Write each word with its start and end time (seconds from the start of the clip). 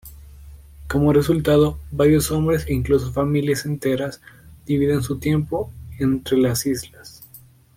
Como 0.87 1.13
resultado, 1.13 1.77
varios 1.91 2.31
hombres, 2.31 2.65
e 2.65 2.73
incluso 2.73 3.13
familias 3.13 3.67
enteras, 3.67 4.19
dividen 4.65 5.03
su 5.03 5.19
tiempo 5.19 5.71
entre 5.99 6.37
las 6.39 6.65
islas. 6.65 7.21